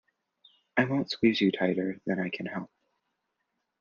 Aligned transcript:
I 0.77 0.85
won't 0.85 1.11
squeeze 1.11 1.39
you 1.41 1.51
tighter 1.51 2.01
than 2.07 2.19
I 2.19 2.29
can 2.29 2.47
help. 2.47 2.71